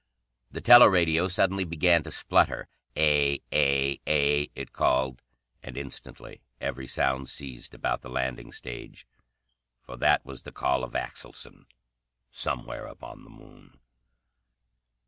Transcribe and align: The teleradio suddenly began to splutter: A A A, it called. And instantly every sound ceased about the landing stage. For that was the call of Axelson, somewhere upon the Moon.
The 0.49 0.61
teleradio 0.61 1.27
suddenly 1.27 1.63
began 1.63 2.01
to 2.01 2.11
splutter: 2.11 2.67
A 2.97 3.39
A 3.53 4.01
A, 4.07 4.49
it 4.55 4.73
called. 4.73 5.21
And 5.61 5.77
instantly 5.77 6.41
every 6.59 6.87
sound 6.87 7.29
ceased 7.29 7.75
about 7.75 8.01
the 8.01 8.09
landing 8.09 8.51
stage. 8.51 9.05
For 9.83 9.97
that 9.97 10.25
was 10.25 10.41
the 10.41 10.51
call 10.51 10.83
of 10.83 10.95
Axelson, 10.95 11.67
somewhere 12.31 12.87
upon 12.87 13.23
the 13.23 13.29
Moon. 13.29 13.77